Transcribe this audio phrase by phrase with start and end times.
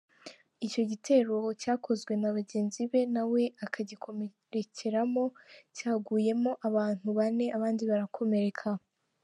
[0.65, 5.23] Icyo gitero cyakozwe n’abagenzi be nawe akagikomerekeramo
[5.75, 8.69] cyaguyemo abantu bane abandi barakomereka.